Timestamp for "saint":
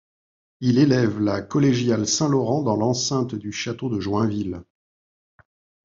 2.07-2.27